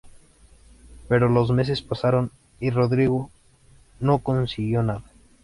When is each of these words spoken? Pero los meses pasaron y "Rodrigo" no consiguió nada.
Pero 1.07 1.29
los 1.29 1.51
meses 1.51 1.83
pasaron 1.83 2.31
y 2.59 2.71
"Rodrigo" 2.71 3.29
no 3.99 4.17
consiguió 4.17 4.81
nada. 4.81 5.03